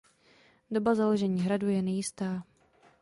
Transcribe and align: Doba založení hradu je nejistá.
Doba 0.71 0.95
založení 0.95 1.41
hradu 1.41 1.69
je 1.69 1.81
nejistá. 1.81 2.43